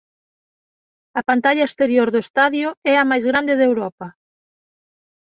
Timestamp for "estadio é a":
2.25-3.07